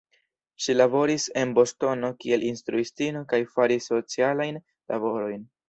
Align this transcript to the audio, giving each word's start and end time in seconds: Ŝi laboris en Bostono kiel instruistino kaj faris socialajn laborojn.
Ŝi 0.63 0.75
laboris 0.75 1.25
en 1.41 1.51
Bostono 1.59 2.09
kiel 2.25 2.47
instruistino 2.49 3.23
kaj 3.35 3.43
faris 3.55 3.93
socialajn 3.93 4.61
laborojn. 4.67 5.49